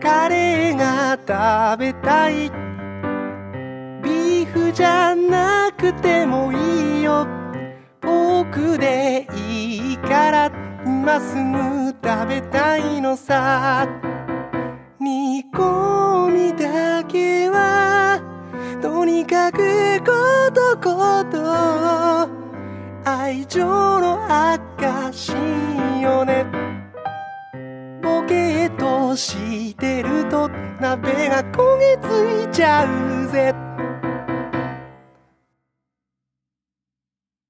[0.00, 1.18] カレーが
[1.76, 2.50] 食べたい。
[4.02, 7.26] ビーフじゃなくてもいいよ。
[8.00, 10.50] ポークでいいから
[10.86, 13.86] 今すぐ食べたいのさ。
[14.98, 18.20] 煮込みだけは
[18.80, 20.12] とにかくこ
[20.54, 22.28] とこと。
[23.04, 23.66] 愛情
[24.00, 24.69] の証
[29.10, 30.48] ケーとしてると
[30.80, 33.69] 鍋が焦げついちゃうぜ。